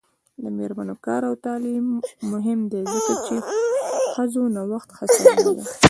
د 0.43 0.45
میرمنو 0.57 0.95
کار 1.05 1.21
او 1.29 1.35
تعلیم 1.45 1.85
مهم 2.31 2.59
دی 2.71 2.81
ځکه 2.93 3.13
چې 3.25 3.35
ښځو 4.13 4.43
نوښت 4.55 4.89
هڅونه 4.99 5.39
ده. 5.57 5.63